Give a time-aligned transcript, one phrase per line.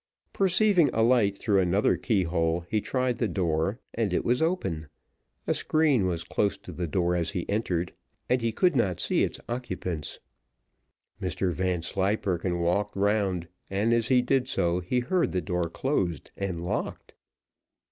[0.33, 4.87] Perceiving a light through another keyhole, he tried the door, and it was open;
[5.45, 7.93] a screen was close to the door as he entered,
[8.27, 10.19] and he could not see its occupants.
[11.21, 16.65] Mr Vanslyperken walked round, and as he did so, he heard the door closed and
[16.65, 17.13] locked.